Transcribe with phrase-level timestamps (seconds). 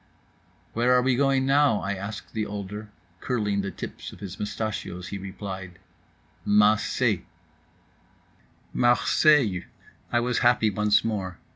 [0.73, 2.89] "Where are we going now?" I asked the older.
[3.19, 5.77] Curling the tips of his mustachios, he replied,
[6.43, 7.21] "Mah say."
[8.73, 9.65] Marseilles!
[10.11, 11.37] I was happy once more.